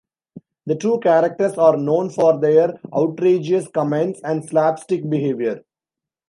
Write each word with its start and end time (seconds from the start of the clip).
The 0.65 0.73
two 0.75 0.99
characters 1.03 1.59
are 1.59 1.77
known 1.77 2.09
for 2.09 2.39
their 2.39 2.79
outrageous 2.91 3.67
comments 3.67 4.19
and 4.23 4.43
slapstick 4.43 5.07
behavior. 5.07 5.63